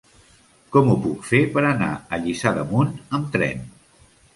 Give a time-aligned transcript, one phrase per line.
[0.75, 3.69] Com ho puc fer per anar a Lliçà d'Amunt amb tren?